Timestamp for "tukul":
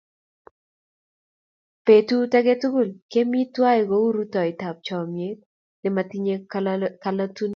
2.61-2.89